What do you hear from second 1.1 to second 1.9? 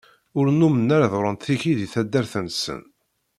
ḍerrunt-d tiki deg